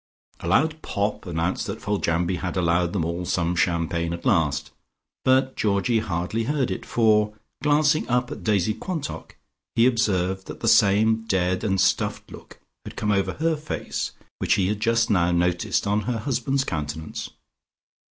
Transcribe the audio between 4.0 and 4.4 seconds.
at